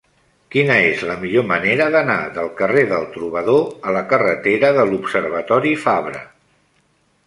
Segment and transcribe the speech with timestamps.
[0.53, 3.63] Quina és la millor manera d'anar del carrer del Trobador
[3.93, 6.29] a la carretera de l'Observatori Fabra?